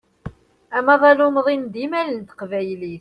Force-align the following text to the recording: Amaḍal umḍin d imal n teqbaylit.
Amaḍal 0.77 1.19
umḍin 1.27 1.63
d 1.73 1.75
imal 1.85 2.09
n 2.13 2.21
teqbaylit. 2.29 2.99